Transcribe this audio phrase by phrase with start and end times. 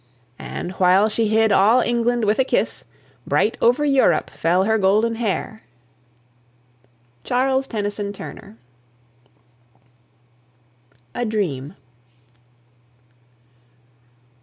[0.39, 2.85] And, while she hid all England with a kiss,
[3.27, 5.61] Bright over Europe fell her golden hair!
[7.23, 8.57] CHARLES TENNYSON TURNER.
[11.13, 11.75] A DREAM.